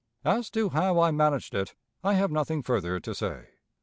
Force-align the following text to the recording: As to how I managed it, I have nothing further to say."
As 0.25 0.49
to 0.49 0.69
how 0.69 0.99
I 0.99 1.11
managed 1.11 1.53
it, 1.53 1.75
I 2.03 2.13
have 2.15 2.31
nothing 2.31 2.63
further 2.63 2.99
to 2.99 3.13
say." 3.13 3.49